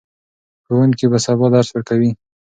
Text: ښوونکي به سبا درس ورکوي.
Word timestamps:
ښوونکي 0.65 1.05
به 1.11 1.17
سبا 1.25 1.47
درس 1.55 1.69
ورکوي. 1.71 2.11